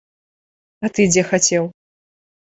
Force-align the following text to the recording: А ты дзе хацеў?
А 0.87 0.89
ты 0.97 1.05
дзе 1.11 1.23
хацеў? 1.31 1.63